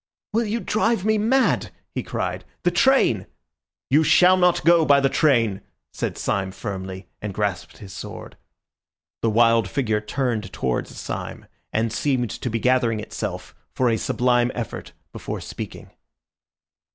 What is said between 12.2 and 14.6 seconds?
to be gathering itself for a sublime